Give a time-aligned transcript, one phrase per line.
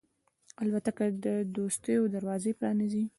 [0.63, 3.03] الوتکه د دوستیو دروازې پرانیزي.